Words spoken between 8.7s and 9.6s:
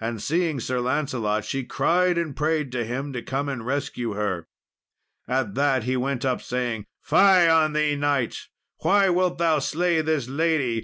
why wilt thou